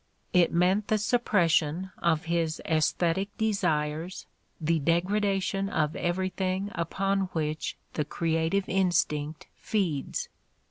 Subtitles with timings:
[0.43, 4.25] It meant the sup pression of his aesthetic desires,
[4.59, 10.27] the degradation of everything upon which the creative instinct feeds.